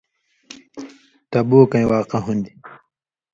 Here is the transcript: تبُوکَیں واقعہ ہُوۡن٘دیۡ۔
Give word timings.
تبُوکَیں 1.31 1.87
واقعہ 1.91 2.19
ہُوۡن٘دیۡ۔ 2.23 2.57